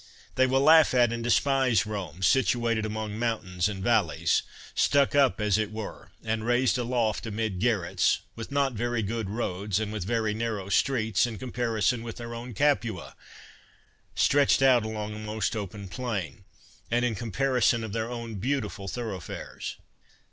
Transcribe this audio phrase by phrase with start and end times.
[0.33, 4.41] They will laugh at and despise Rome, situated among mountains and valleys,
[4.73, 9.79] stuck up, as it were, and raised aloft, amid garrets, with not very good roads,
[9.79, 13.15] and with very narrow streets, in comparison with their own Capua,
[14.15, 16.45] stretched out along a most open plain,
[16.89, 19.77] and in comparison of their own beautiful thoroughfares.